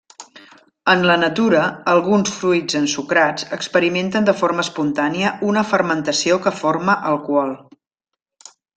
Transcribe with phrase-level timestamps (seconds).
[0.93, 7.57] En la natura alguns fruits ensucrats experimenten de forma espontània una fermentació que forma alcohol.